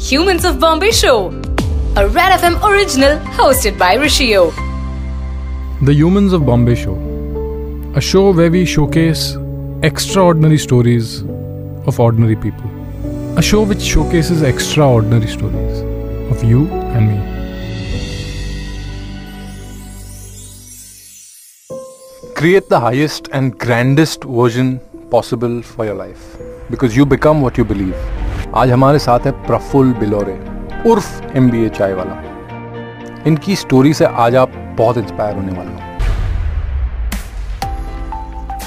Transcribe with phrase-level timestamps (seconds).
[0.00, 1.28] Humans of Bombay Show,
[1.94, 4.50] a Red FM original hosted by Rishio.
[5.84, 6.94] The Humans of Bombay Show,
[7.94, 9.36] a show where we showcase
[9.82, 11.20] extraordinary stories
[11.86, 12.64] of ordinary people.
[13.36, 15.82] A show which showcases extraordinary stories
[16.32, 17.18] of you and me.
[22.34, 24.80] Create the highest and grandest version
[25.10, 26.38] possible for your life
[26.70, 27.94] because you become what you believe.
[28.56, 30.32] आज हमारे साथ है प्रफुल्ल बिलोरे
[30.90, 32.14] उर्फ़ M B A चाय वाला।
[33.26, 35.78] इनकी story से आज आप बहुत इंस्पायर होने वाले हो।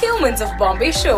[0.03, 1.17] Humans of Bombay Show.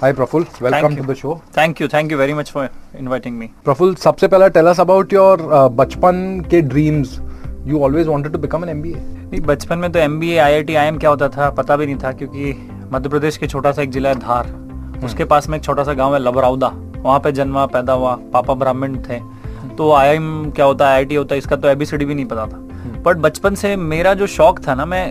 [0.00, 1.10] Hi Prafull welcome Thank to you.
[1.10, 4.66] The show thank you thank you very much for inviting me Prafull सबसे पहला टेल
[4.66, 7.18] अस अबाउट योर बचपन के dreams
[7.66, 10.62] you always wanted to become an MBA नहीं बचपन में तो M B I I
[10.62, 11.50] T I M क्या होता था?
[11.50, 12.52] पता भी नहीं था क्योंकि
[12.92, 14.46] मध्य प्रदेश के छोटा सा एक जिला है धार।
[15.04, 18.54] उसके पास में एक छोटा सा गाँव है लबरौदा वहाँ पे जन्मा पैदा हुआ पापा
[18.54, 19.18] ब्राह्मण थे।
[19.76, 22.46] तो आई एम क्या होता है आई होता है इसका तो एबीसीडी भी नहीं पता
[22.46, 22.56] था।
[23.02, 25.10] बट बचपन से मेरा जो शौक था ना मैं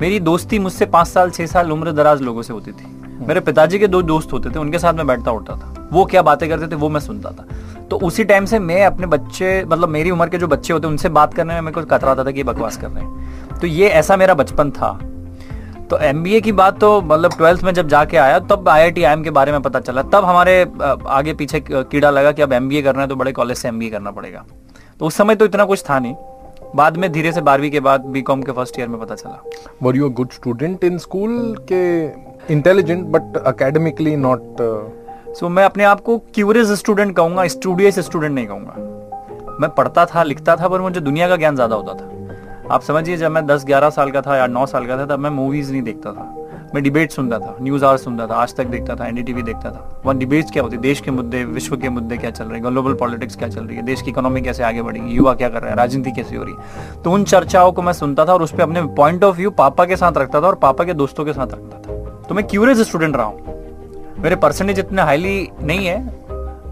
[0.00, 2.86] मेरी दोस्ती मुझसे पाँच साल छह साल उम्र दराज लोगों से होती थी।
[3.26, 6.22] मेरे पिताजी के दो दोस्त होते थे उनके साथ में बैठता उठता था। वो क्या
[6.22, 7.46] बातें करते थे वो मैं सुनता था।
[7.90, 10.92] तो उसी टाइम से मैं अपने बच्चे मतलब मेरी उम्र के जो बच्चे होते हैं
[10.92, 13.88] उनसे बात करने में मेरे को कतराता था कि बकवास कर रहे हैं। तो ये
[13.90, 14.98] ऐसा मेरा बचपन था।
[15.90, 19.02] तो एमबीए की बात तो मतलब ट्वेल्थ में जब जाके आया तब आई आई टी
[19.24, 20.60] के बारे में पता चला। तब हमारे
[21.08, 24.10] आगे पीछे कीड़ा लगा कि अब एमबीए करना है तो बड़े कॉलेज से एमबीए करना
[24.10, 24.44] पड़ेगा।
[25.00, 26.14] तो उस समय तो इतना कुछ था नहीं।
[26.76, 29.42] बाद में धीरे से बारहवीं के बाद बी के फ़र्स्ट ईयर में पता चला।
[29.82, 31.82] Were you a good student in school के
[32.52, 34.56] intelligent but academically not
[35.38, 40.22] so मैं अपने आप को क्यूरियस स्टूडेंट कहूँगा स्टूडियस स्टूडेंट नहीं कहूँगा। मैं पढ़ता था
[40.22, 42.17] लिखता था पर मुझे दुनिया का ज्ञान ज़्यादा होता था।
[42.72, 45.30] आप समझिए, जब मैं 10-11 साल का था या 9 साल का था, तब मैं
[45.30, 46.34] मूवीज़ नहीं देखता था।
[46.74, 50.02] मैं डिबेट सुनता था न्यूज़ आवर सुनता था, आज तक देखता था एनडीटीवी देखता था।
[50.04, 52.64] वहाँ डिबेट्स क्या होती देश के मुद्दे, विश्व के मुद्दे क्या चल रहे हैं?
[52.64, 53.82] ग्लोबल पॉलिटिक्स क्या चल रही है?
[53.82, 55.10] देश की इकोनॉमी कैसे आगे बढ़ेगी?
[55.10, 55.76] युवा क्या कर रहा है?
[55.76, 57.02] राजनीति कैसे हो रही है?
[57.02, 59.84] तो उन चर्चाओं को मैं सुनता था और उस पर अपने पॉइंट ऑफ़ व्यू पापा
[59.84, 62.78] के साथ रखता था और पापा के दोस्तों के साथ रखता था। तो मैं क्यूरियस
[62.78, 63.40] स्टूडेंट रहा हूँ।
[64.18, 66.14] मेरे परसेंटेज इतने हाईली नहीं है।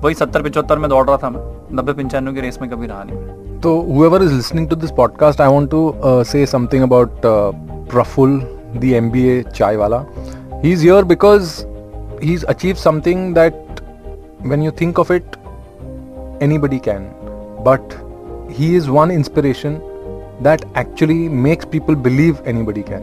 [0.03, 3.05] वही सत्तर, पिचहत्तर में दौड़ रहा था मैं। नब्बे, पंचानवे की रेस में कभी रहा
[3.05, 7.25] नहीं So, whoever is listening to this podcast, I want to uh, say something about
[7.25, 7.51] uh,
[7.93, 8.35] Praful,
[8.79, 10.07] the MBA Chaiwala.
[10.63, 11.67] He's here because
[12.23, 13.55] he's achieved something that,
[14.43, 15.37] when you think of it,
[16.41, 17.13] anybody can.
[17.65, 17.99] But
[18.49, 19.83] he is one inspiration
[20.43, 23.03] that actually makes people believe anybody can.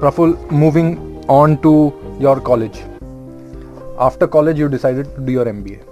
[0.00, 2.80] Praful, moving on to your college.
[3.98, 5.89] After college, you decided to do your MBA.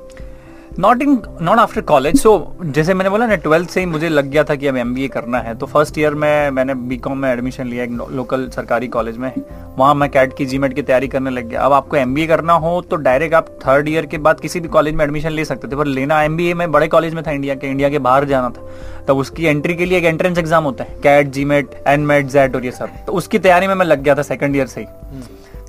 [0.80, 2.30] Not in not after college so
[2.64, 5.38] जैसे मैंने बोला ना twelfth से ही मुझे लग गया था कि अब एम करना
[5.38, 9.30] है। तो फ़र्स्ट ईयर में मैंने बी में एडमिशन लिया एक लोकल सरकारी कॉलेज में।
[9.78, 12.80] वहाँ मैं कैट की जी की तैयारी करने लग गया। अब आपको MBA करना हो
[12.80, 15.76] तो डायरेक्ट आप थर्ड ईयर के बाद किसी भी कॉलेज में एडमिशन ले सकते थे।
[15.76, 18.68] पर लेना एम में बड़े कॉलेज में था इंडिया के। इंडिया के बाहर जाना था।
[19.08, 22.26] तब उसकी एंट्री के लिए एक एंट्रेंस एग्ज़ाम होता है। CAT GMAT NMAT
[22.26, 24.80] jet और ये सब। तो उसकी तैयारी में मैं लग गया था सेकंड ईयर से
[24.80, 24.86] ही।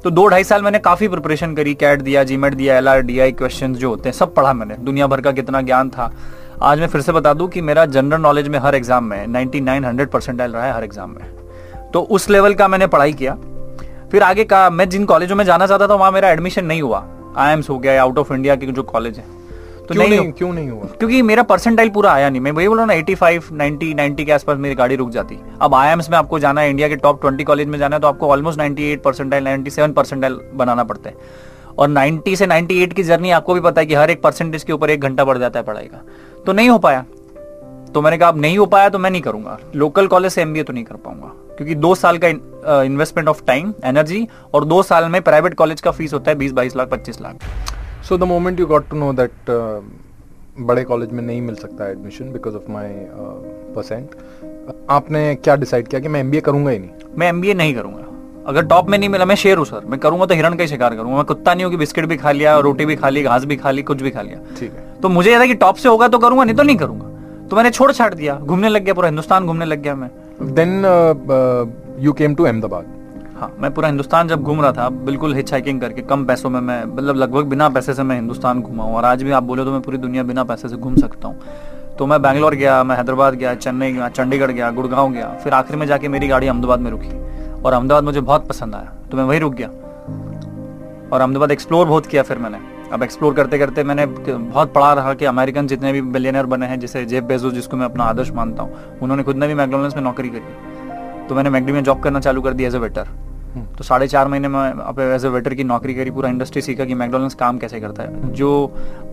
[0.03, 3.17] तो दो ढाई साल मैंने काफ़ी प्रिपरेशन करी कैट दिया जीमेट दिया L R D
[3.19, 6.11] I question जो होते हैं, सब पढ़ा मैंने। दुनिया भर का कितना ज्ञान था।
[6.61, 9.85] आज मैं फिर से बता दूँ कि मेरा जनरल नॉलेज में हर एग्ज़ाम में 99
[9.85, 13.35] हंड्रेड परसेंटाइल रहा है हर एग्ज़ाम में। तो उस लेवल का मैंने पढ़ाई किया।
[14.11, 17.05] फिर आगे का, मैं जिन कॉलेजों में जाना चाहता था, वहाँ मेरा एडमिशन नहीं हुआ।
[17.37, 19.25] आई एम्स हो गया आउट ऑफ़ इंडिया के जो कॉलेज है।
[19.89, 20.31] तो क्यों नहीं नहीं?
[20.31, 20.85] क्यों नहीं हुआ?
[20.89, 24.25] क्योंकि मेरा परसेंटाइल पूरा आया नहीं। मैं वही बोल रहा हूँ ना 85 90 90
[24.25, 27.21] के आसपास मेरी गाड़ी रुक जाती। अब आई में आपको जाना है इंडिया के टॉप
[27.21, 31.15] 20 कॉलेज में जाना है तो आपको ऑलमोस्ट 98 परसेंटाइल 97 परसेंटाइल बनाना पड़ता है।
[31.77, 34.73] और 90 से 98 की जर्नी आपको भी पता है कि हर एक परसेंटेज के
[34.73, 36.03] ऊपर एक घंटा बढ़ जाता है पढ़ाई का।
[36.45, 37.05] तो नहीं हो पाया।
[37.93, 40.63] तो मैंने कहा अब नहीं हो पाया तो मैं नहीं करूँगा। लोकल कॉलेज से एमबीए
[40.63, 42.27] तो नहीं कर पाऊँगा। क्योंकि दो साल का
[42.83, 46.51] इन्वेस्टमेंट ऑफ़ टाइम एनर्जी और दो साल में प्राइवेट कॉलेज का फ़ीस होता है बीस
[46.51, 47.39] बाईस लाख पच्चीस lakh.
[48.09, 49.81] So the moment you got to know that uh,
[50.67, 52.89] बड़े कॉलेज में नहीं मिल सकता admission because of my
[53.75, 54.15] percent
[54.91, 56.89] आपने क्या डिसाइड किया कि मैं एमबीए करूँगा ही नहीं?
[57.17, 58.05] मैं एमबीए नहीं करूँगा।
[58.49, 60.67] अगर टॉप में नहीं मिला मैं शेर हूँ सर मैं करूँगा तो हिरण का ही
[60.67, 63.23] शिकार करूँगा। मैं कुत्ता नहीं हूँ कि बिस्किट भी खा लिया रोटी भी खा ली
[63.23, 65.53] घास भी खा ली कुछ भी खा लिया। ठीक है। तो मुझे यह था कि
[65.55, 68.69] टॉप से होगा तो करूँगा नहीं तो नहीं करूँगा। तो मैंने छोड़ छाड़ दिया। घूमने
[68.69, 70.09] लग गया पूरा हिंदुस्तान घूमने लग गया मैं।
[70.55, 70.81] Then
[71.99, 72.95] you came to Ahmedabad
[73.39, 76.59] हाँ मैं पूरा हिंदुस्तान जब घूम रहा था बिल्कुल हिच हाइकिंग करके कम पैसों में
[76.61, 79.65] मैं मतलब लगभग बिना पैसे से मैं हिंदुस्तान घूमा हूँ और आज भी आप बोले
[79.65, 82.95] तो मैं पूरी दुनिया बिना पैसे से घूम सकता हूँ। तो मैं बैंगलोर गया, मैं
[82.95, 86.79] हैदराबाद गया, चेन्नई गया, चंडीगढ़ गया, गुड़गांव गया, फिर आखिर में जाके मेरी गाड़ी अहमदाबाद
[86.79, 89.67] में रुकी। और अहमदाबाद मुझे बहुत पसंद आया तो मैं वहीं रुक गया।
[91.07, 92.59] और अहमदाबाद एक्सप्लोर बहुत किया फिर मैंने।
[92.93, 96.79] अब एक्सप्लोर करते करते मैंने बहुत पढ़ा रहा कि अमेरिकन जितने भी बिलियनर बने हैं,
[96.79, 100.03] जैसे जेब बेजोस, जिसको मैं अपना आदर्श मानता हूँ, उन्होंने खुद ने भी मैकडोनल्ड्स में
[100.03, 103.07] नौकरी करी। तो मैंने मैकडी में जॉब करना चालू कर दिया एज ए वेटर
[103.49, 106.85] तो साढ़े चार महीने में अब एज ए वेटर की नौकरी करी पूरा इंडस्ट्री सीखा
[106.85, 108.49] कि मैकडोनल्ड्स काम कैसे करता है। जो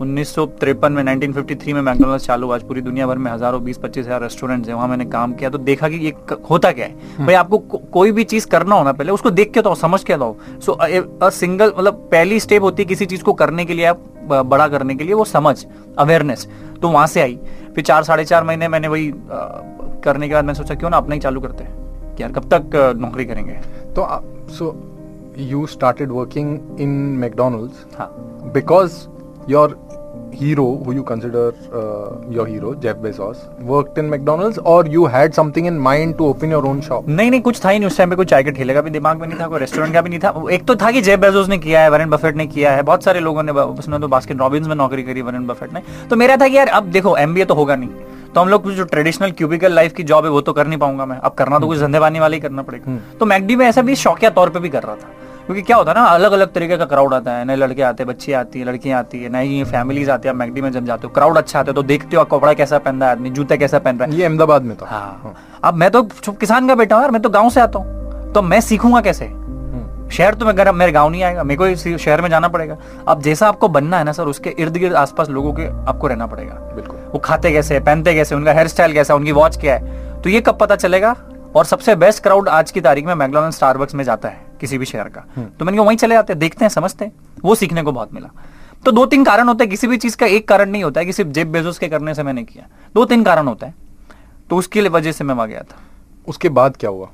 [0.01, 4.21] उन्नीस में 1953 में मैकडोनल्ड्स चालू आज पूरी दुनिया भर में हज़ारों बीस पच्चीस हज़ार
[4.21, 6.13] रेस्टोरेंट्स है वहाँ मैंने काम किया तो देखा कि ये
[6.49, 9.61] होता क्या है। भाई आपको को, कोई भी चीज़ करना होना पहले उसको देख के
[9.61, 10.35] तो समझ के दो
[10.65, 14.03] सो अ सिंगल मतलब पहली स्टेप होती है किसी चीज़ को करने के लिए आप
[14.45, 15.55] बड़ा करने के लिए वो समझ
[15.97, 16.47] अवेयरनेस
[16.81, 17.39] तो वहाँ से आई।
[17.75, 19.11] फिर चार साढ़े चार महीने मैंने वही
[20.03, 21.86] करने के बाद मैंने सोचा क्यों ना अपना ही चालू करते हैं।
[22.21, 23.53] यार कब तक नौकरी करेंगे?
[23.95, 24.07] तो
[24.53, 24.75] so
[25.39, 28.11] you started working in McDonald's हाँ।
[28.53, 28.93] Because
[29.49, 29.77] your
[30.35, 35.67] hero who you consider your hero Jeff Bezos work in McDonald's और you had something
[35.67, 38.09] in mind to open your own shop नहीं नहीं कुछ था ही नहीं उस टाइम
[38.09, 40.09] पे कोई चाय के ठेले का भी दिमाग में नहीं था कोई रेस्टोरेंट का भी
[40.09, 42.71] नहीं था। एक तो था कि जेफ बेजोस ने किया है वरन बफेट ने किया
[42.71, 45.81] है बहुत सारे लोगों ने उसने तो बास्किन रॉबिन्स में नौकरी करी वरन बफेट ने।
[46.09, 47.89] तो मेरा था कि यार अब देखो एमबीए तो होगा नहीं।
[48.35, 51.05] तो हम लोग जो ट्रेडिशनल क्यूबिकल लाइफ की जॉब है वो तो कर नहीं पाऊँगा
[51.05, 53.95] मैं। अब करना तो कुछ धंधेबानी वाला ही करना पड़ेगा। तो मैकडी में ऐसा भी
[53.95, 55.09] शौकिया तौर पर भी कर रहा था।
[55.45, 58.03] क्योंकि क्या होता है ना अलग अलग तरीके का क्राउड आता है नए लड़के आते
[58.03, 60.85] हैं बच्चे आती है लड़कियाँ आती है नई फैमिलीज़ आती है। आप मैकडी में जब
[60.85, 63.29] जाते हो क्राउड अच्छा आता है तो देखते हो कपड़ा कैसा पहन रहा है आदमी
[63.29, 66.75] जूते कैसा पहन रहा है। ये अहमदाबाद में था हाँ। अब मैं तो किसान का
[66.75, 69.25] बेटा हूँ यार मैं तो गाँव से आता हूँ। तो मैं सीखूँगा कैसे?
[70.11, 72.77] शहर तो मैं मेरे गाँव नहीं आएगा मेरे को इसी शहर में जाना पड़ेगा।
[73.07, 76.27] अब जैसा आपको बनना है ना सर उसके इर्द गिर्द आसपास लोगों के आपको रहना
[76.27, 79.57] पड़ेगा। बिल्कुल। वो खाते कैसे हैं, पहनते कैसे उनका हेयर स्टाइल कैसा है, उनकी वॉच
[79.57, 81.15] क्या है तो ये कब पता चलेगा?
[81.55, 84.85] और सबसे बेस्ट क्राउड आज की तारीख में मैकडोनल्ड स्टारबक्स में जाता है किसी भी
[84.85, 85.23] शहर का।
[85.59, 87.11] तो मैंने वहीं चले जाते हैं देखते हैं समझते हैं।
[87.43, 88.29] वो सीखने को बहुत मिला।
[88.85, 91.05] तो दो तीन कारण होते हैं किसी भी चीज़ का एक कारण नहीं होता है
[91.05, 93.73] कि सिर्फ़ जेब बेजोस के करने से मैंने किया। दो तीन कारण होता है।
[94.49, 95.77] तो उसकी लिए वजह से मैं वहाँ गया था।
[96.27, 97.07] उसके बाद क्या हुआ?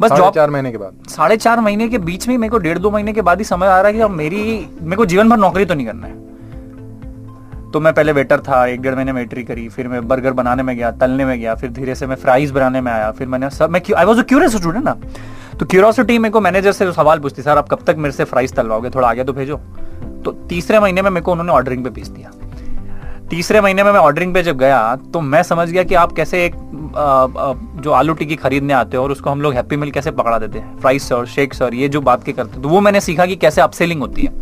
[0.00, 2.78] बस जॉब चार महीने के बाद। साढ़े चार महीने के बीच में मेरे को डेढ़
[2.78, 4.42] दो महीने के बाद ही समझ आ रहा है कि अब मेरी
[4.80, 6.26] मेरे को जीवन भर नौकरी तो नहीं करना है।
[7.70, 10.76] तो मैं पहले वेटर था एक डेढ़ महीने वेटरी करी फिर मैं बर्गर बनाने में
[10.76, 13.70] गया तलने में गया फिर धीरे से मैं फ्राइज बनाने में आया फिर मैंने सब
[13.70, 14.96] मैं I was a curious student ना।
[15.60, 18.54] तो क्यूरोसिटी मेरे को मैनेजर से सवाल पूछती सर आप कब तक मेरे से फ्राइज
[18.54, 18.90] तलवाओगे?
[18.90, 19.56] थोड़ा आगे तो भेजो।
[20.24, 22.30] तो तीसरे महीने में मेरे को उन्होंने ऑर्डरिंग पे भेज दिया।
[23.30, 26.44] तीसरे महीने में मैं ऑर्डरिंग पे जब गया तो मैं समझ गया कि आप कैसे
[26.44, 26.54] एक
[26.96, 30.10] आ, आ, जो आलू टिक्की खरीदने आते हो और उसको हम लोग हैप्पी मिल कैसे
[30.10, 33.00] पकड़ा देते हैं। फ्राइज सर शेक सर ये जो बात के करते तो वो मैंने
[33.00, 34.32] सीखा कि कैसे अपसेलिंग होती है।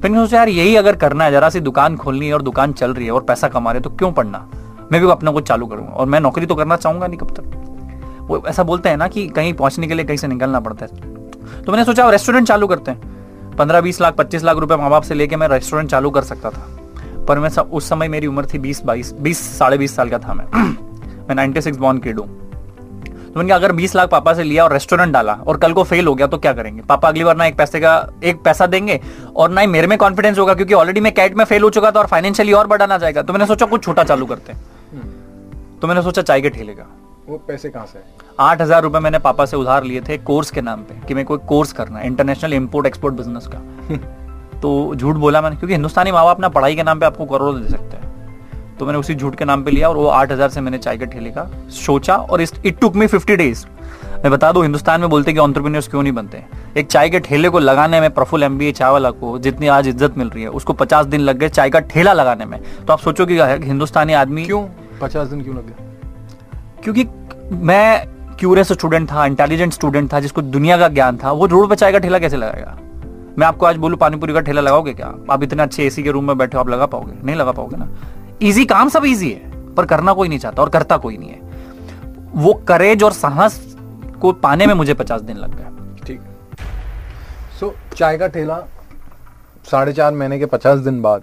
[0.00, 2.72] फिर मैंने सोचा यार यही अगर करना है जरा सी दुकान खोलनी है और दुकान
[2.72, 4.46] चल रही है और पैसा कमा रहे तो क्यों पढ़ना?
[4.92, 8.24] मैं भी अपना कुछ चालू करूँगा और मैं नौकरी तो करना चाहूँगा नहीं कब तक।
[8.28, 11.62] वो ऐसा बोलते हैं ना कि कहीं पहुँचने के लिए कहीं से निकलना पड़ता है।
[11.62, 15.02] तो मैंने सोचा रेस्टोरेंट चालू करते हैं। पंद्रह बीस लाख पच्चीस लाख रुपए माँ बाप
[15.02, 16.66] से लेके मैं रेस्टोरेंट चालू कर सकता था।
[17.28, 20.18] पर मैं सब- उस समय मेरी उम्र थी बीस बाईस बीस साढ़े बीस साल का
[20.18, 20.44] था मैं।
[21.28, 22.26] मैं नाइन्टी सिक्स बॉर्न किड हूँ।
[23.28, 26.06] तो मैंने अगर 20 लाख पापा से लिया और रेस्टोरेंट डाला और कल को फेल
[26.06, 26.82] हो गया तो क्या करेंगे?
[26.82, 29.00] पापा अगली बार ना एक पैसे का एक पैसा देंगे
[29.36, 31.90] और ना ही मेरे में कॉन्फिडेंस होगा क्योंकि ऑलरेडी मैं कैट में फेल हो चुका
[31.90, 34.60] था और फाइनेंशियली और बढ़ाना जाएगा तो मैंने सोचा कुछ छोटा चालू करते हैं।
[35.82, 36.86] तो मैंने सोचा चाय के ठेले का।
[37.28, 38.02] वो पैसे कहाँ से
[38.40, 41.24] आठ हज़ार रुपए मैंने पापा से उधार लिए थे कोर्स के नाम पे कि मेरे
[41.24, 43.58] को एक कोर्स करना है इंटरनेशनल इंपोर्ट एक्सपोर्ट बिज़नेस का।
[44.62, 47.60] तो झूठ बोला मैंने क्योंकि हिंदुस्तानी माँ बाप ना पढ़ाई के नाम पे आपको करोड़ों
[47.62, 48.06] दे सकते हैं।
[48.78, 50.96] तो मैंने उसी झूठ के नाम पे लिया और वो आठ हज़ार से मैंने चाय
[50.98, 53.64] के ठेले का सोचा और it took me fifty days
[54.14, 56.42] मैं बता दूँ हिंदुस्तान में बोलते कि ऑन्टरप्रीनियर्स क्यों नहीं बनते?
[56.76, 60.18] एक चाय के ठेले को लगाने में प्रफुल एमबीए चाय वाला को जितनी आज इज़्ज़त
[60.18, 62.98] मिल रही है उसको पचास दिन लग गए चाय का ठेला लगाने में। तो आप
[62.98, 64.62] सोचो कि हिंदुस्तानी आदमी क्यों?
[65.00, 65.74] पचास दिन क्यों लग गए?
[66.84, 67.06] क्योंकि
[67.64, 68.06] मैं
[68.38, 71.92] क्यूरियस स्टूडेंट था इंटेलिजेंट स्टूडेंट था जिसको दुनिया का ज्ञान था वो रोड पर चाय
[71.92, 72.76] का ठेला कैसे लगाएगा?
[73.38, 75.06] मैं आपको आज बोलूँ पानीपुरी का ठेला लगाओगे क्या?
[75.30, 77.12] आप इतने अच्छे एसी के रूम में बैठे हो आप लगा पाओगे?
[77.24, 77.88] नहीं लगा पाओगे ना?
[78.42, 82.32] इजी काम सब इजी है पर करना कोई नहीं चाहता और करता कोई नहीं है।
[82.36, 83.60] वो करेज और साहस
[84.20, 86.20] को पाने में मुझे पचास दिन लग गए। ठीक।
[87.60, 88.58] सो चाय का ठेला
[89.64, 91.22] साढ़े चार महीने के पचास दिन बाद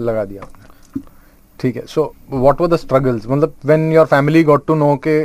[0.00, 0.48] लगा दिया
[1.58, 5.22] ठीक है। So what were the struggles मतलब when your family got to know के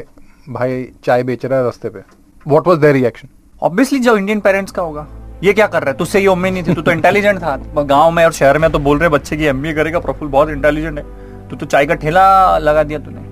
[0.49, 2.03] भाई चाय बेच रहा है रास्ते पे
[2.45, 3.29] what was their reaction
[3.61, 5.07] obviously जो इंडियन पेरेंट्स का होगा।
[5.43, 5.97] ये क्या कर रहा है?
[5.97, 8.79] तुझसे ये उम्मीद नहीं थी। तू तो इंटेलिजेंट था। गाँव में और शहर में तो
[8.79, 11.03] बोल रहे बच्चे की एमबीए करेगा प्रफुल बहुत इंटेलिजेंट है।
[11.49, 13.29] तू तो चाय का ठेला लगा दिया तूने।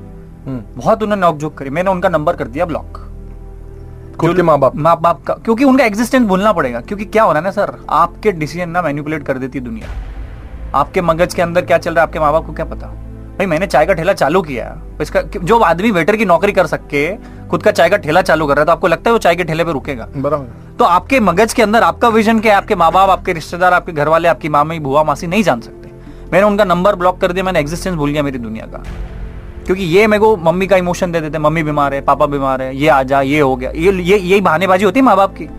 [0.76, 2.98] बहुत उन्होंने नोकझोंक करी। मैंने उनका नंबर कर दिया ब्लॉक
[4.20, 7.32] खुद के माँ बाप। माँ बाप का क्योंकि उनका एग्जिस्टेंस भूलना पड़ेगा। क्योंकि क्या हो
[7.32, 7.76] रहा है ना सर?
[7.90, 9.88] आपके डिसीज़न ना मैनिपुलेट कर देती है दुनिया।
[10.76, 12.08] आपके मगज के अंदर क्या चल रहा है?
[12.08, 12.88] आपके माँ बाप को क्या पता?
[13.38, 16.68] भाई मैंने चाय का ठेला चालू किया है। इसका जो आदमी वेटर की नौकरी कर
[16.68, 17.08] सके
[17.50, 19.36] खुद का चाय का ठेला चालू कर रहा है तो आपको लगता है वो चाय
[19.36, 20.08] के ठेले पे रुकेगा?
[20.16, 22.58] बराबर। तो आपके मगज के अंदर आपका विजन क्या है?
[22.58, 25.90] आपके माँ बाप आपके रिश्तेदार, आपके घर वाले आपकी मामी, बुआ, मासी नहीं जान सकते।
[26.32, 28.84] मैंने उनका नंबर ब्लॉक कर दिया, मैंने एग्जिस्टेंस भूल गया मेरी दुनिया का।
[29.66, 32.78] क्योंकि ये मेरे को मम्मी का इमोशन दे देते, मम्मी बीमार है, पापा बीमार है,
[32.78, 35.50] ये आ जा, ये हो गया। ये ये, यही बहानेबाजी होती है माँ बाप की।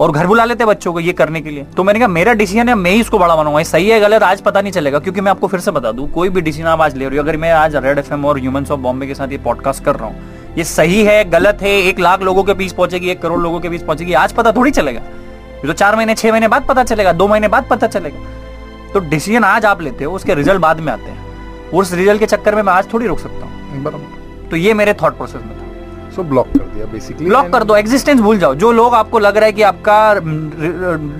[0.00, 2.68] और घर बुला लेते बच्चों को ये करने के लिए। तो मैंने कहा, मेरा डिसीज़न
[2.68, 5.30] है, मैं ही इसको बड़ा बनाऊँगा। सही है, गलत, आज पता नहीं चलेगा, क्योंकि मैं
[5.30, 7.52] आपको फिर से बता दूँ, कोई भी डिसीज़न आप आज ले रही हो। अगर मैं
[7.52, 10.64] आज रेड एफएम और ह्यूमन ऑफ़ बॉम्बे के साथ ये पॉडकास्ट कर रहा हूँ ये
[10.64, 13.82] सही है गलत है एक लाख लोगों के बीच पहुंचेगी एक करोड़ लोगों के बीच
[13.82, 17.28] पहुंचेगी आज पता थोड़ी चलेगा। ये तो चार महीने छह महीने बाद पता चलेगा दो
[17.28, 21.10] महीने बाद पता चलेगा। तो डिसीज़न आज आप लेते हो उसके रिज़ल्ट बाद में आते
[21.10, 24.94] हैं। उस रिज़ल्ट के चक्कर में मैं आज थोड़ी रोक सकता हूँ। तो ये मेरे
[24.94, 28.54] थॉट प्रोसेस में था। सो ब्लॉक कर दिया बेसिकली ब्लॉक कर दो एग्जिस्टेंस भूल जाओ।
[28.54, 30.14] जो लोग आपको लग रहा है कि आपका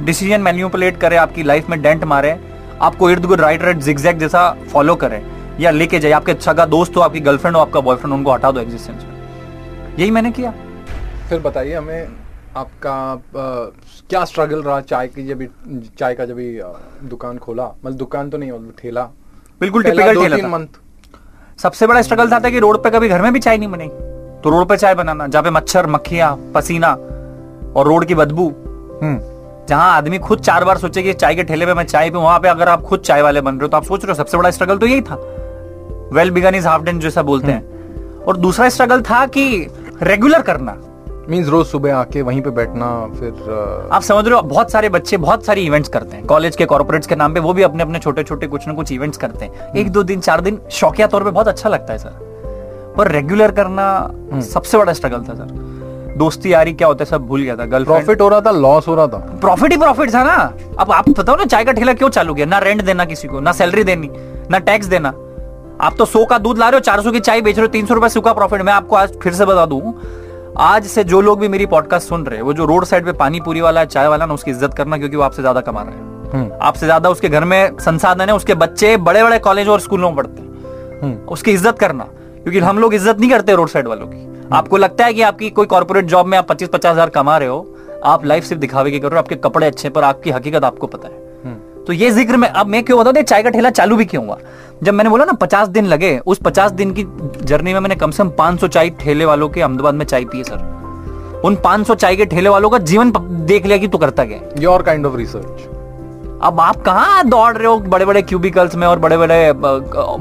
[0.04, 2.36] डिसीज़न मैन्युपुलेट करे आपकी लाइफ में डेंट मारे
[2.82, 5.22] आपको इर्द गिर्द राइट राइट जिग्जैग जैसा फॉलो करे
[5.60, 8.60] या लेके जाए आपके सगा दोस्त हो आपकी गर्लफ्रेंड हो आपका बॉयफ्रेंड उनको हटा दो
[8.60, 9.13] एग्जिस्टेंस में।
[9.98, 10.50] यही मैंने किया।
[11.28, 12.08] फिर बताइए हमें
[12.56, 13.72] आपका अ,
[14.10, 15.46] क्या स्ट्रगल रहा चाय की जब
[15.98, 16.36] चाय का जब
[17.08, 17.64] दुकान खोला?
[17.84, 19.02] मतलब दुकान तो नहीं मतलब ठेला।
[19.60, 20.80] बिल्कुल टिपिकल ठेला। मंथ
[21.58, 23.88] सबसे बड़ा स्ट्रगल था, था कि रोड पे कभी घर में भी चाय नहीं बनी।
[24.44, 26.92] तो रोड पे चाय बनाना जहाँ पे मच्छर मक्खियाँ पसीना
[27.76, 28.48] और रोड की बदबू।
[29.02, 29.18] हम्म।
[29.68, 32.38] जहाँ आदमी खुद चार बार सोचे कि चाय के ठेले पे मैं चाय पीऊं वहाँ
[32.40, 34.36] पे अगर आप खुद चाय वाले बन रहे हो तो आप सोच रहे हो सबसे
[34.36, 35.14] बड़ा स्ट्रगल तो यही था।
[36.12, 39.46] Well begun is half done जैसा बोलते हैं। और दूसरा स्ट्रगल था कि
[40.02, 40.76] रेगुलर करना।
[41.28, 44.88] मींस रोज सुबह आके वहीं पे बैठना फिर अ, आप समझ रहे हो बहुत सारे
[44.88, 47.82] बच्चे बहुत सारे इवेंट्स करते हैं। कॉलेज के कॉर्पोरेट्स के नाम पे वो भी अपने
[47.82, 51.06] अपने छोटे छोटे कुछ ना कुछ इवेंट्स करते हैं। एक दो दिन चार दिन शौकिया
[51.06, 56.14] तौर पे बहुत अच्छा लगता है सर पर रेगुलर करना सबसे बड़ा स्ट्रगल था सर
[56.18, 58.88] दोस्ती यारी क्या होता है सब भूल गया था। गर्लफ्रेंड प्रॉफिट हो रहा था लॉस
[58.88, 60.34] हो रहा था। प्रॉफिट ही प्रॉफिट था ना।
[60.78, 62.46] अब आप बताओ ना चाय का ठेला क्यों चालू किया?
[62.46, 64.10] ना रेंट देना किसी को ना सैलरी देनी
[64.50, 65.12] ना टैक्स देना।
[65.81, 67.73] आप तो सौ का दूध ला रहे हो चार सौ की चाय बेच रहे हो
[67.73, 69.95] तीन सौ रुपए सूखा प्रॉफिट मैं आपको आज फिर से बता दूँ
[70.61, 73.12] आज से जो लोग भी मेरी पॉडकास्ट सुन रहे हैं वो जो रोड साइड पे
[73.14, 75.83] पानी पूरी वाला है चाय वाला ना उसकी इज़्ज़त करना क्योंकि वो आपसे ज़्यादा कमा
[75.83, 79.69] रहे हैं। हम्म। आपसे ज़्यादा उसके घर में संसाधन है उसके बच्चे बड़े बड़े कॉलेज
[79.69, 82.04] और स्कूलों में पढ़ते हैं। हम्म। उसकी इज़्ज़त करना
[82.43, 85.50] क्योंकि हम लोग इज़्ज़त नहीं करते रोड साइड वालों की। आपको लगता है कि आपकी
[85.50, 87.66] कोई कॉर्पोरेट जॉब में आप पच्चीस पचास हज़ार कमा रहे हो
[88.04, 90.87] आप लाइफ सिर्फ़ दिखावे की कर रहे हो आपके कपड़े अच्छे पर आपकी हकीकत आपको
[90.87, 91.24] पता है। हम्म
[91.86, 94.24] तो ये ज़िक्र में अब मैं क्यों बता दे चाय का ठेला चालू भी क्यों
[94.26, 94.38] हुआ?
[94.82, 97.04] जब मैंने बोला ना पचास दिन लगे उस पचास दिन की
[97.44, 100.24] जर्नी में मैंने कम से कम पाँच सौ चाय ठेले वालों के अहमदाबाद में चाय
[100.24, 100.72] पिए सर।
[101.44, 103.12] उन 500 चाय के ठेले वालों का जीवन
[103.46, 105.68] देख लिया कि तू करता क्या योर काइंड ऑफ़ रिसर्च
[106.42, 109.52] अब आप कहाँ दौड़ रहे हो बड़े बड़े क्यूबिकल्स में और बड़े बड़े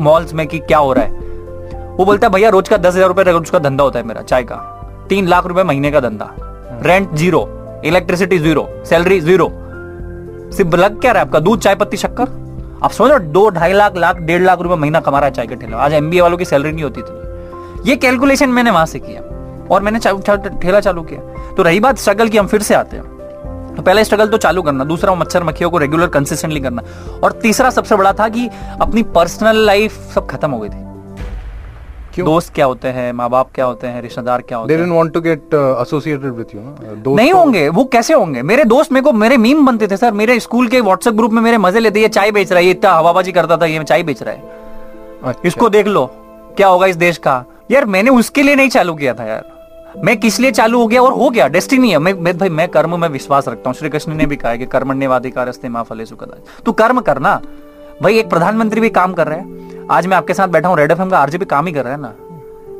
[0.03, 1.11] मॉल्स में कि क्या हो रहा है?
[1.97, 4.21] वो बोलता है भैया रोज का दस हज़ार रुपए रोज का धंधा होता है मेरा
[4.23, 4.55] चाय का।
[5.09, 6.29] तीन लाख रुपए महीने का धंधा।
[6.85, 7.47] Rent zero
[7.85, 9.51] electricity zero salary zero
[10.57, 11.39] सिर्फ़ लग क्या रहा है आपका?
[11.39, 12.43] दूध, चाय, पत्ती, शक्कर?
[12.83, 15.55] आप समझो दो, ढाई लाख लाख, डेढ़ लाख रुपए महीना कमा रहा है चाय के
[15.55, 17.23] ठेला। आज एमबीए वालों की सैलरी नहीं होती थी
[17.89, 19.21] ये कैलकुलेशन मैंने वहाँ से किया।
[19.71, 19.99] और मैंने
[20.61, 23.05] ठेला चालू किया। तो रही बात स्ट्रगल की, हम फिर से आते हैं।
[23.75, 26.81] तो पहला स्ट्रगल तो चालू करना, दूसरा मच्छर मक्खियों को रेगुलर कंसिस्टेंटली करना।
[27.23, 28.49] और तीसरा सबसे बड़ा था कि
[28.81, 30.92] अपनी पर्सनल लाइफ सब खत्म हो गई थी।
[32.13, 32.25] क्यों?
[32.25, 34.87] दोस्त क्या होते हैं माँ बाप क्या होते हैं रिश्तेदार क्या होते हैं?
[34.87, 36.61] Want to get associated with you
[36.95, 38.41] दोस्त नहीं तो- होंगे वो कैसे होंगे?
[38.41, 41.41] मेरे दोस्त मेरे को मेरे मीम बनते थे सर मेरे स्कूल के व्हाट्सएप ग्रुप में
[41.41, 44.03] मेरे मज़े लेते ये चाय बेच रहा है ये इतना हवाबाजी करता था ये चाय
[44.03, 44.41] बेच रहा है।
[45.23, 46.05] अच्छा। इसको देख लो
[46.57, 47.43] क्या होगा इस देश का?
[47.71, 49.51] यार मैंने उसके लिए नहीं चालू किया था यार।
[50.03, 51.47] मैं किस लिए चालू हो गया और हो गया?
[51.47, 54.35] डेस्टिनी है। मैं, मैं भाई मैं कर्म में विश्वास रखता हूँ। श्री कृष्ण ने भी
[54.35, 57.41] कहा है कि कर्मण्यवाधिकारस्ते माँ फले सुखदा तू कर्म करना
[58.01, 60.91] भाई एक प्रधानमंत्री भी काम कर रहे हैं। आज मैं आपके साथ बैठा हूँ रेड
[60.91, 62.07] एफ़ का आरजे भी काम ही कर रहा है ना।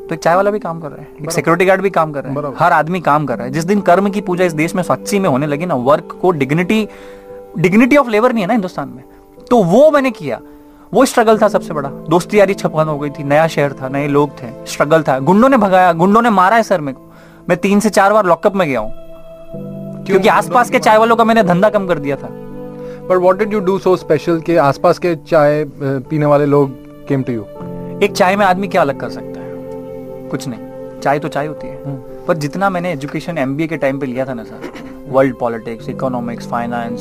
[0.08, 2.24] तो एक चाय वाला भी काम कर रहा है एक सिक्योरिटी गार्ड भी काम कर
[2.24, 4.76] रहा है। हर आदमी काम कर रहा है। जिस दिन कर्म की पूजा इस देश
[4.76, 6.88] में सच्ची में होने लगी ना वर्क को डिग्निटी
[7.60, 9.04] डिग्निटी ऑफ़ लेबर नहीं है ना हिंदुस्तान में।
[9.50, 10.40] तो वो मैंने किया।
[10.94, 14.08] वो स्ट्रगल था सबसे बड़ा। दोस्ती यारी छपन हो गई थी नया शहर था नए
[14.08, 17.12] लोग थे स्ट्रगल था। गुंडों ने भगाया गुंडों ने मारा है सर मेरे को।
[17.50, 18.92] मैं तीन से चार बार लॉकअप में गया हूँ।
[20.06, 22.28] क्योंकि आसपास के चाय वालों का मैंने धंधा कम कर दिया था।
[23.04, 25.64] But what did you do so special के आसपास के चाय
[26.10, 26.72] पीने वाले लोग
[27.08, 27.42] केम टू यू
[28.04, 29.52] एक चाय में आदमी क्या अलग कर सकता है?
[30.30, 31.96] कुछ नहीं। चाय तो चाय होती है।
[32.26, 36.48] पर जितना मैंने एजुकेशन एमबीए के टाइम पे लिया था ना sir world politics economics
[36.48, 37.00] finance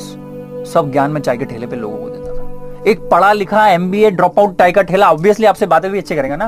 [0.73, 4.11] सब ज्ञान में चाय के ठेले पे लोगों को देता था। एक पढ़ा लिखा एमबीए
[4.11, 6.47] ड्रॉप आउट चाय का ठेला ऑब्वियसली आपसे बातें भी अच्छे करेगा ना।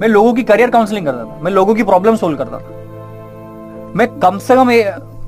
[0.00, 4.08] मैं लोगों की करियर काउंसलिंग करता था। मैं लोगों की प्रॉब्लम सोल्व करता था। मैं
[4.20, 4.70] कम से कम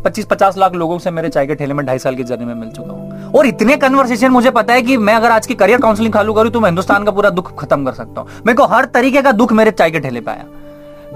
[0.04, 2.54] पच्चीस पचास लाख लोगों से मेरे चाय के ठेले में ढाई साल की जर्नी में
[2.54, 5.80] मिल चुका हूँ। और इतने कन्वर्सेशन मुझे पता है कि मैं अगर आज की करियर
[5.80, 8.66] काउंसलिंग चालू करूँ तो मैं हिंदुस्तान का पूरा दुख खत्म कर सकता हूँ। मेरे को
[8.66, 10.44] हर तरीके का दुख मेरे चाय के ठेले पे आया।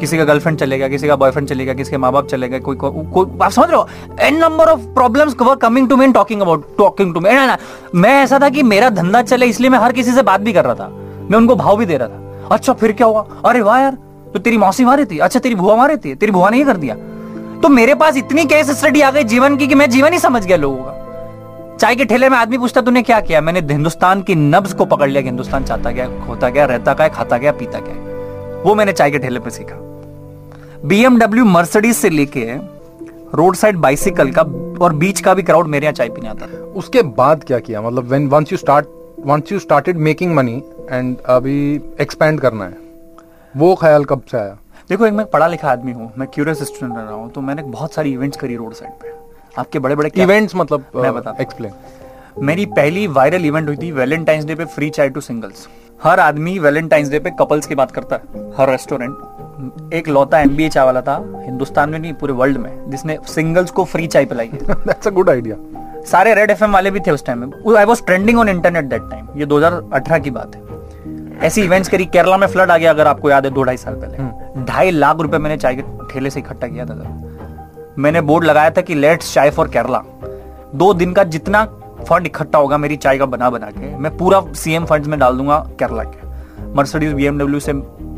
[0.00, 2.90] किसी का गर्लफ्रेंड चलेगा किसी का बॉयफ्रेंड चलेगा किसी के माँ बाप चलेगा कोई को,
[2.90, 3.88] को, आप समझ रहे हो?
[4.20, 7.30] An number of problems were coming to me talking about talking to me
[7.94, 10.64] मैं ऐसा था कि मेरा धंधा चले इसलिए मैं हर किसी से बात भी कर
[10.64, 10.88] रहा था।
[11.30, 13.26] मैं उनको भाव भी दे रहा था। अच्छा फिर क्या हुआ?
[13.44, 13.98] अरे वाह यार
[14.32, 15.18] तो तेरी मौसी मारी थी?
[15.18, 16.14] अच्छा तेरी बुआ मारी थी?
[16.14, 16.96] तेरी बुआ ने ये कर दिया?
[17.64, 20.44] तो मेरे पास इतनी केस स्टडी आ गई जीवन की कि मैं जीवन ही समझ
[20.46, 23.40] गया लोगों का। चाय के ठेले में आदमी पूछता, तूने क्या किया?
[23.40, 27.38] मैंने हिंदुस्तान की नब्ज को पकड़ लिया हिंदुस्तान चाहता क्या होता क्या, रहता क्या, खाता
[27.38, 27.94] क्या, पीता क्या।
[28.62, 29.76] वो मैंने चाय के ठेले पे सीखा।
[30.84, 32.44] बीएमडब्ल्यू मर्सिडीज से लेके
[33.34, 34.42] रोड साइड बाइसिकल का
[34.84, 37.82] और बीच का भी क्राउड मेरे यहाँ चाय पीने आता था। उसके बाद क्या किया?
[37.82, 38.86] मतलब when once you start
[39.26, 41.56] once you started making money and अभी
[42.00, 42.76] एक्सपेंड करना है,
[43.54, 44.56] वो ख्याल कब से आया?
[44.90, 47.94] देखो एक मैं पढ़ा लिखा आदमी हूँ मैं क्यूरियस स्टूडेंट रहा हूँ तो मैंने बहुत
[47.94, 49.12] सारी इवेंट्स करी रोड साइड पे।
[49.60, 51.72] आपके बड़े बड़े इवेंट्स मतलब मैं बताता हूँ। एक्सप्लेन
[52.40, 55.66] मेरी पहली वायरल इवेंट हुई थी वैलेंटाइंस डे पे फ्री चाय टू सिंगल्स
[56.00, 60.68] हर आदमी वैलेंटाइंस डे पे कपल्स की बात करता है। हर रेस्टोरेंट एक लौता एमबीए
[60.68, 64.48] चाय वाला था हिंदुस्तान में नहीं पूरे वर्ल्ड में जिसने सिंगल्स को फ्री चाय पिलाई
[64.48, 65.56] दैट्स अ गुड आइडिया
[66.10, 69.10] सारे रेड एफएम वाले भी थे उस टाइम में। I was trending on internet that
[69.10, 70.62] time ये 2018 की बात है।
[71.42, 73.94] ऐसी इवेंट्स करी केरला में फ्लड आ गया अगर आपको याद है दो ढाई साल
[73.94, 78.44] पहले। ढाई लाख रुपए मैंने चाय के ठेले से इकट्ठा किया था सर। मैंने बोर्ड
[78.44, 80.02] लगाया था कि लेट्स चाय फॉर केरला
[80.74, 81.64] दो दिन का जितना
[82.08, 85.36] फंड इकट्ठा होगा मेरी चाय का बना बना के मैं पूरा सीएम फंड्स में डाल
[85.36, 87.72] दूँगा केरला के। मर्सिडीज बीएमडब्ल्यू से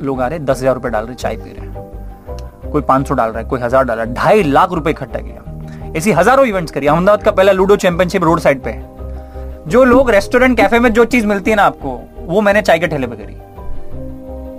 [0.04, 3.14] लोग आ रहे दस हज़ार रुपए डाल रहे चाय पी रहे हैं। कोई पाँच सौ
[3.14, 6.46] डाल रहा है कोई हज़ार डाल रहा है ढाई लाख रुपए इकट्ठा किया। ऐसी हज़ारों
[6.46, 8.80] इवेंट्स करी। अहमदाबाद का पहला लूडो चैंपियनशिप रोड साइड पे।
[9.70, 12.86] जो लोग रेस्टोरेंट कैफ़े में जो चीज़ मिलती है ना आपको वो मैंने चाय के
[12.86, 13.34] ठेले पे करी।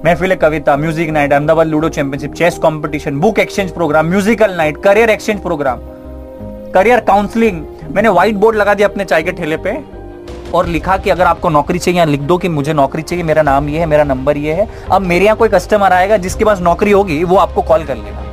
[0.06, 5.10] महफिल कविता music night Ahmedabad ludo championship chess competition book exchange programme musical night career
[5.10, 5.80] exchange programme
[6.74, 9.78] career counselling मैंने व्हाइट बोर्ड लगा दिया अपने चाय के ठेले पे
[10.54, 13.70] और लिखा कि अगर आपको नौकरी चाहिए लिख दो कि मुझे नौकरी चाहिए, मेरा नाम
[13.70, 16.92] ये है, मेरा नंबर ये है। अब मेरे यहाँ कोई कस्टमर आएगा जिसके पास नौकरी
[16.92, 18.24] होगी, वो आपको कॉल कर लेगा।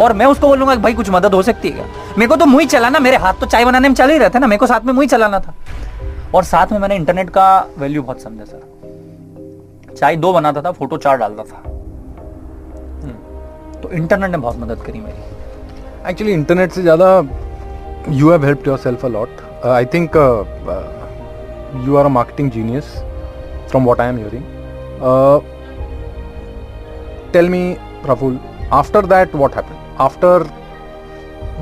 [0.00, 1.84] और मैं उसको बोलूँगा भाई, कुछ मदद हो सकती है
[2.18, 4.28] मेरे को तो मुँह ही चलाना, मेरे हाथ तो चाय बनाने में चल ही रहे
[4.28, 5.54] थे ना, मेरे को साथ में मुँह ही चलाना था।
[6.34, 7.46] और साथ में मैंने इंटरनेट का
[7.78, 8.71] वैल्यू बहुत समझा सर
[10.02, 11.58] चाय दो बनाता था फ़ोटो चार डालता था।
[13.82, 17.08] तो इंटरनेट ने बहुत मदद करी मेरी। एक्चुअली इंटरनेट से ज़्यादा
[18.10, 20.16] you have helped your self a lot I think
[21.86, 22.84] you are a marketing genius
[23.70, 24.44] from what I am hearing
[27.32, 27.64] tell me
[28.04, 28.38] Praful
[28.72, 30.46] after that what happen after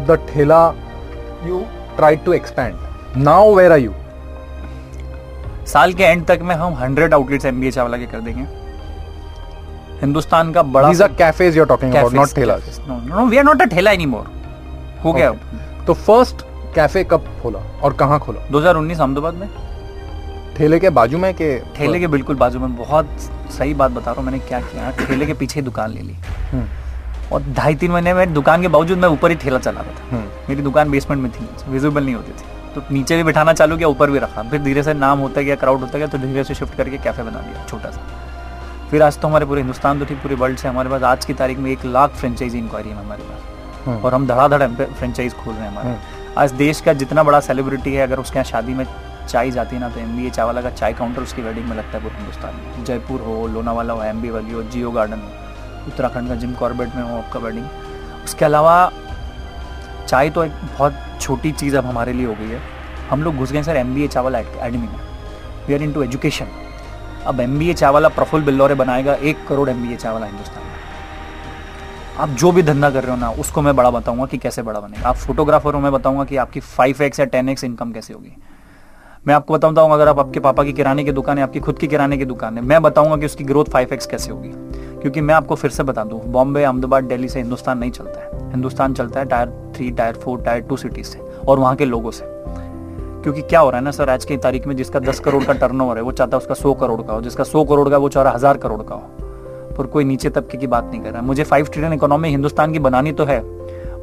[0.09, 0.66] the thela
[1.44, 1.64] you
[1.97, 3.92] tried to expand now where are you
[5.72, 8.44] साल के end तक में हम hundred outlets MBA Chawla के कर देंगे।
[10.00, 12.38] हिंदुस्तान का बड़ा These are cafes you're talking about, not
[13.08, 14.30] no we are not a thela anymore
[15.04, 15.32] हो गया
[15.86, 16.42] तो फ़र्स्ट
[16.74, 18.40] कैफ़े कब खोला और कहाँ खोला?
[18.50, 19.48] 2019 अहमदाबाद में।
[20.56, 23.09] ठेले के बाजू में के ठेले के बिल्कुल बाजू में बहुत
[23.59, 26.14] सही बात बता रहा हूँ मैंने क्या किया। ठेले के पीछे दुकान ले ली।
[26.52, 26.64] हम्म,
[27.33, 30.16] और ढाई तीन महीने में दुकान के बावजूद मैं ऊपर ही ठेला चला रहा था।
[30.16, 33.76] हम्म, मेरी दुकान बेसमेंट में थी विजिबल नहीं होती थी। तो नीचे भी बिठाना चालू
[33.76, 36.44] किया ऊपर भी रखा। फिर धीरे से नाम होता गया क्राउड होता गया तो धीरे
[36.44, 38.00] से शिफ्ट करके कैफ़े बना दिया छोटा सा।
[38.90, 41.35] फिर आज तो हमारे पूरे हिंदुस्तान तो ठीक पूरे वर्ल्ड से हमारे पास आज की
[41.35, 45.54] तारीख में एक लाख फ्रेंचाइजी इंक्वायरी है हमारे पास। हम्म, और हम धड़ाधड़ फ्रेंचाइज खोल
[45.54, 45.96] रहे हैं हमारे।
[46.38, 48.85] आज देश का जितना बड़ा सेलिब्रिटी है अगर उसके यहाँ शादी में
[49.28, 51.76] चाय जाती है ना तो एम बी ए चावला का चाय काउंटर उसकी वेडिंग में
[51.76, 55.20] लगता है पूरे हिंदुस्तान में। जयपुर हो लोनावाला हो एम बी वाली हो जियो गार्डन
[55.20, 57.66] हो उत्तराखंड का जिम कॉर्बेट में हो आपका वेडिंग
[58.24, 58.74] उसके अलावा
[60.11, 62.61] चाय तो एक बहुत छोटी चीज़ अब हमारे लिए हो गई है।
[63.11, 64.99] हम लोग घुस गए sir M B A Chawla academy में।
[65.68, 66.46] We are into education
[67.27, 70.64] अब M B A Chawla Praful Billore बनाएगा एक crore M B A Chawla Hindustan
[70.64, 70.70] में।
[72.18, 74.81] आप जो भी धंधा कर रहे हो ना, उसको मैं बड़ा बताऊँगा कि कैसे बड़ा
[74.81, 78.14] बनेगा। आप फोटोग्राफर हो, मैं बताऊँगा कि आपकी फाइव एक्स या टेन एक्स इनकम कैसे
[78.14, 78.33] होगी।
[79.27, 81.79] मैं आपको बताता हूँ अगर आप आपके पापा की किराने की दुकान है, आपकी खुद
[81.79, 84.51] की किराने की दुकान है, मैं बताऊँगा कि उसकी ग्रोथ फाइव एक्स कैसे होगी।
[85.01, 88.51] क्योंकि मैं आपको फिर से बता दूँ बॉम्बे अहमदाबाद दिल्ली से हिंदुस्तान नहीं चलता है।
[88.51, 92.11] हिंदुस्तान चलता है, tier three tier four tier two cities से और वहाँ के लोगों
[92.11, 92.25] से।
[93.23, 95.53] क्योंकि क्या हो रहा है ना सर, आज की तारीख में जिसका दस करोड़ का
[95.53, 98.09] टर्नओवर है, वो चाहता है उसका सौ करोड़ का हो, जिसका सौ करोड़ का वो
[98.09, 99.03] चाह रहा हज़ार करोड़ का हो।
[99.79, 102.79] पर कोई नीचे तबके की बात नहीं कर रहा मुझे फाइव ट्रिलियन इकोनॉमी हिंदुस्तान की
[102.79, 103.40] बनानी तो है,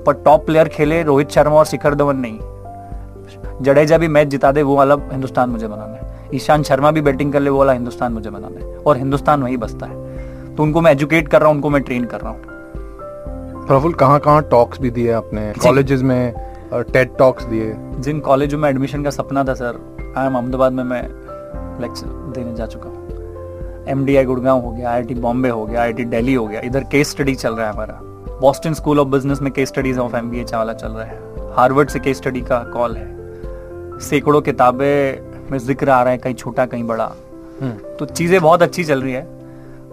[0.03, 4.61] पर टॉप प्लेयर खेले रोहित शर्मा और शिखर धवन नहीं। जडेजा भी मैच जिता दे,
[4.61, 8.13] वो वाला हिंदुस्तान मुझे बनाना है। ईशान शर्मा भी बैटिंग कर ले, वो वाला हिंदुस्तान
[8.13, 11.55] मुझे बनाना है। और हिंदुस्तान वही बसता है। तो उनको मैं एजुकेट कर रहा हूँ,
[11.55, 12.46] उनको मैं ट्रेन कर रहा हूँ।
[13.67, 15.41] प्रफुल कहाँ कहाँ टॉक्स भी दिए आपने?
[15.53, 16.33] कॉलेजेस में
[16.91, 19.79] टेड टॉक्स दिए। जिन कॉलेजों में एडमिशन का सपना था सर
[20.17, 21.01] आई एम अहमदाबाद में मैं
[21.81, 25.49] लेक्चर देने जा चुका हूँ। एम डी आई गुड़गांव हो गया आई आई टी बॉम्बे
[25.49, 27.99] हो गया आई आई टी दिल्ली हो गया इधर केस स्टडी चल रहा है हमारा।
[28.41, 31.53] बॉस्टन स्कूल ऑफ़ बिज़नेस में case studies of M B A Chawla चल रहा है।
[31.55, 36.35] हार्वर्ड से केस स्टडी का कॉल है। सैकड़ों किताबें में ज़िक्र आ रहा है कहीं
[36.35, 37.11] छोटा कहीं बड़ा।
[37.99, 39.27] तो चीज़ें बहुत अच्छी चल रही है।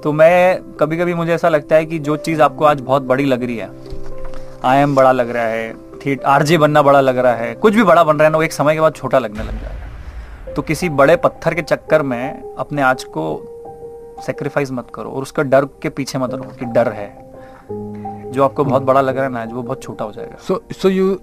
[0.04, 3.24] तो मैं कभी कभी मुझे ऐसा लगता है कि जो चीज़ आपको आज बहुत बड़ी
[3.24, 3.70] लग रही है
[4.64, 7.82] आई एम बड़ा लग रहा है थिएट आरजे बनना बड़ा लग रहा है कुछ भी
[7.82, 10.62] बड़ा बन रहा है ना वो एक समय के बाद छोटा लगने लग जाएगा तो
[10.62, 13.24] किसी बड़े पत्थर के चक्कर में अपने आज को
[14.26, 17.32] सेक्रीफाइस मत करो और उसका डर के पीछे मत रहो कि डर है।
[18.32, 20.62] जो आपको बहुत बड़ा लग रहा है ना आज वो बहुत छोटा हो जाएगा। सो
[20.72, 21.20] सो यू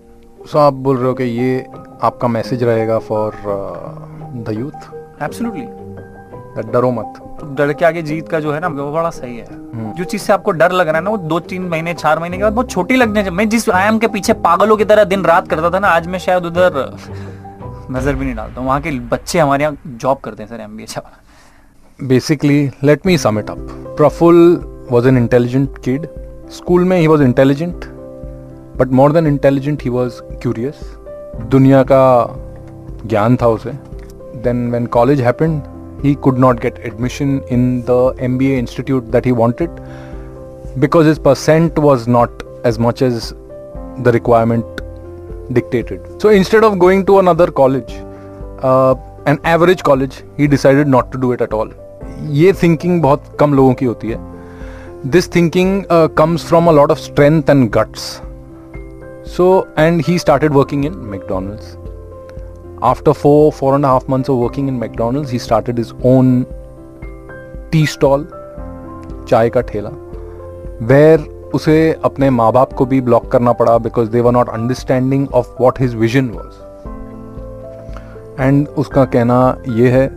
[0.51, 1.65] सो आप बोल रहे हो कि ये
[2.01, 3.33] आपका मैसेज रहेगा फॉर
[4.35, 5.80] द यूथ एब्सोल्युटली
[6.57, 7.19] डरो मत।
[7.57, 9.45] डर के आगे जीत का जो है ना वो बड़ा सही है।
[9.95, 12.37] जो चीज़ से आपको डर लग रहा है ना वो दो तीन महीने चार महीने
[12.37, 15.47] के बाद बहुत छोटी लगने मैं जिस आयाम के पीछे पागलों की तरह दिन रात
[15.47, 16.71] करता था ना आज मैं शायद उधर
[17.91, 20.85] नज़र भी नहीं डालता वहाँ के बच्चे हमारे यहाँ जॉब करते हैं sir M B
[22.09, 23.59] basically let me sum it up.
[23.97, 24.37] Praful
[24.91, 26.07] was an intelligent kid.
[26.51, 27.85] School में ही was intelligent
[28.77, 30.79] but more than intelligent he was curious
[31.51, 32.03] दुनिया का
[33.05, 33.71] ज्ञान था उसे।
[34.43, 35.61] Then when college happened
[36.02, 39.70] he could not get admission in the MBA institute that he wanted
[40.78, 42.30] because his percent was not
[42.64, 43.32] as much as
[44.02, 44.64] the requirement
[45.52, 46.00] dictated.
[46.20, 47.92] So instead of going to another college,
[48.62, 48.94] uh,
[49.26, 51.68] an average college, he decided not to do it at all.
[52.40, 54.18] ये thinking बहुत कम लोगों की होती है
[55.10, 55.82] this thinking
[56.18, 58.02] comes from a lot of strength and guts
[59.36, 59.46] so
[59.78, 61.76] and he started working in McDonald's
[62.81, 66.45] after four four and a half months of working in mcdonald's, he started his own
[67.71, 68.23] tea stall
[69.29, 69.89] चाय का ठेला
[70.85, 71.19] where
[71.53, 75.47] उसे अपने माँ बाप को भी block करना पड़ा because they were not understanding of
[75.61, 76.59] what his vision was
[78.41, 80.07] and उसका कहना ये है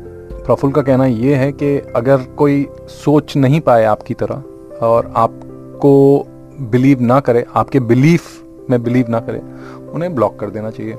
[0.44, 4.42] प्रफुल का कहना ये है कि अगर कोई सोच नहीं पाए आपकी तरह
[4.83, 6.27] और आपको
[6.61, 8.22] बिलीव ना करे, आपके बिलीफ
[8.70, 9.38] में बिलीव ना करे,
[9.92, 10.94] उन्हें ब्लॉक कर देना चाहिए।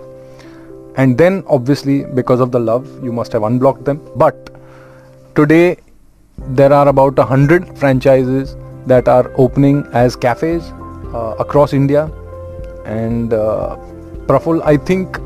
[0.98, 4.02] And then obviously because of the love you must have unblocked them.
[4.16, 4.50] But
[5.36, 5.78] today
[6.38, 8.56] there are about a hundred franchises
[8.88, 10.64] that are opening as cafes
[11.14, 12.12] uh, across india.
[12.86, 13.78] And uh,
[14.28, 15.18] praful i think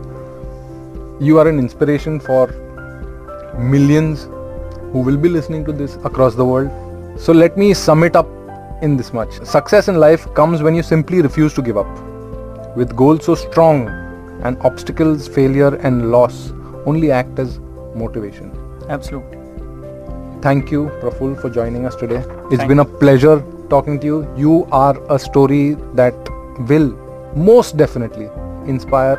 [1.20, 2.48] you are an inspiration for
[3.58, 4.24] millions
[4.92, 6.72] who will be listening to this across the world.
[7.20, 8.28] So let me sum it up
[8.82, 9.34] in this much.
[9.46, 11.88] Success in life comes when you simply refuse to give up.
[12.78, 13.88] With goals so strong
[14.44, 16.52] and obstacles, failure, and loss
[16.86, 17.60] only act as
[17.96, 18.52] motivation.
[18.90, 19.38] Absolutely.
[20.42, 22.24] Thank you, Praful, for joining us today.
[22.52, 24.34] It's Thank been a pleasure talking to you.
[24.38, 26.14] You are a story that
[26.68, 26.92] will
[27.36, 28.30] most definitely
[28.66, 29.18] inspire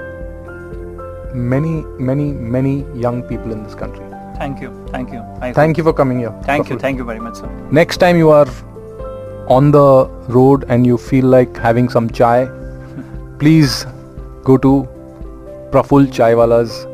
[1.34, 4.04] many, many, many young people in this country.
[4.36, 4.70] Thank you.
[4.88, 5.20] Thank you.
[5.40, 6.32] I thank you for coming here.
[6.44, 6.70] Thank Praful.
[6.70, 6.78] you.
[6.78, 7.48] Thank you very much, sir.
[7.70, 8.48] Next time you are
[9.48, 12.46] on the road and you feel like having some chai,
[13.38, 13.84] please
[14.44, 14.88] go to
[15.70, 16.86] Praful Chaiwala's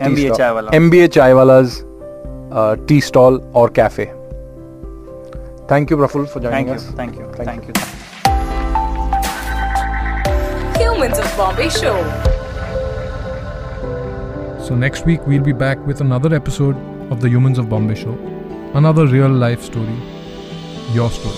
[0.00, 0.70] MBA Chaiwala.
[0.70, 1.84] MBA Chaiwala's
[2.52, 4.12] uh, tea stall or cafe.
[5.68, 6.86] Thank you, Praful, for joining Thank us.
[6.86, 6.96] You.
[6.96, 7.32] Thank you.
[7.32, 7.72] Thank, Thank you.
[7.76, 8.00] you.
[10.84, 11.96] Humans of Bombay Show.
[14.64, 16.76] So next week we'll be back with another episode
[17.10, 18.14] of the Humans of Bombay Show.
[18.74, 19.98] Another real life story.
[20.92, 21.36] Your story.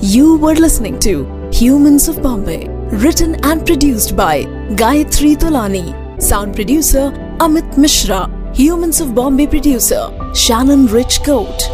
[0.00, 4.42] You were listening to Humans of Bombay written and produced by
[4.76, 11.71] Gayatri Tolani, sound producer Amit Mishra, Humans of Bombay producer Shannon Rich Coat.